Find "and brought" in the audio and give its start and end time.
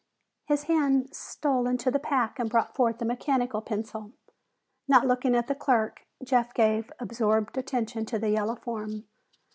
2.39-2.73